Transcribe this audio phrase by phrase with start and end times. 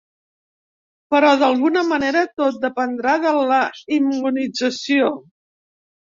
[1.15, 3.61] Però d’alguna manera tot dependrà de la
[4.01, 5.13] immunització.